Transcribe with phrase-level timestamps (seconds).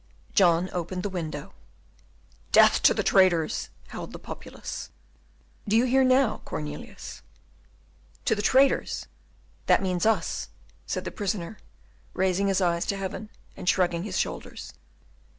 [0.33, 1.53] John opened the window.
[2.51, 4.89] "Death to the traitors!" howled the populace.
[5.67, 7.21] "Do you hear now, Cornelius?"
[8.25, 9.05] "To the traitors!
[9.67, 10.49] that means us!"
[10.87, 11.59] said the prisoner,
[12.15, 14.73] raising his eyes to heaven and shrugging his shoulders.